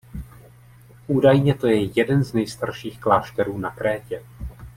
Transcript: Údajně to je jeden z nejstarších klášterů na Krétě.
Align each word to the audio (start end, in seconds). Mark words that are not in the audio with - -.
Údajně 1.07 1.55
to 1.55 1.67
je 1.67 1.91
jeden 1.99 2.23
z 2.23 2.33
nejstarších 2.33 2.99
klášterů 2.99 3.57
na 3.57 3.69
Krétě. 3.71 4.23